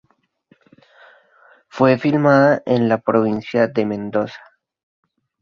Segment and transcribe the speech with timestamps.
[1.69, 4.39] Fue filmada en la provincia de Mendoza.